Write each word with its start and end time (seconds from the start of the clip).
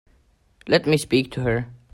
Let 0.67 0.87
me 0.87 0.97
speak 0.97 1.31
to 1.33 1.41
her. 1.41 1.67